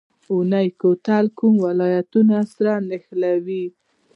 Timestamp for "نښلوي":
2.89-3.65